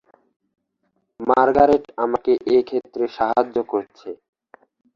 Margaret 1.19 1.85
আমাকে 1.97 2.31
এ 2.47 2.57
ক্ষেত্রে 2.67 3.03
সাহায্য 3.17 3.57
করছে। 3.63 4.09